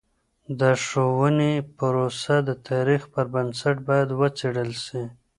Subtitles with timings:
[0.59, 5.03] د ښوونې پروسه د تاریخ پر بنسټ باید وڅېړل سي.